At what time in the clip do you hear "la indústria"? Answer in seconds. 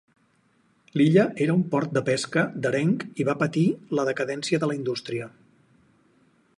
4.73-5.29